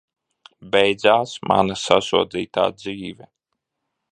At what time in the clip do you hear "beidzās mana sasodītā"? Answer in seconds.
0.75-2.67